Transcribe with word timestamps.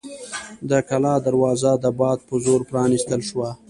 د 0.69 0.71
کلا 0.89 1.13
دروازه 1.27 1.71
د 1.83 1.85
باد 1.99 2.19
په 2.27 2.35
زور 2.45 2.61
پرانیستل 2.69 3.21
شوه. 3.29 3.49